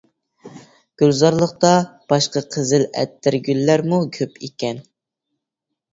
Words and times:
گۈلزارلىقتا 1.01 1.73
باشقا 2.13 2.43
قىزىل 2.55 2.85
ئەتىر 3.03 3.39
گۈللەرمۇ 3.49 4.03
كۆپ 4.19 4.45
ئىكەن. 4.49 4.85